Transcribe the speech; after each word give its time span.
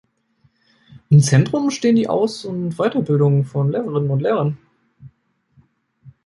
Im 1.11 1.19
Zentrum 1.19 1.69
steht 1.69 1.95
die 1.95 2.09
Aus- 2.09 2.43
und 2.43 2.77
Weiterbildung 2.79 3.43
von 3.45 3.71
Lehrerinnen 3.71 4.09
und 4.09 4.19
Lehrern. 4.19 4.57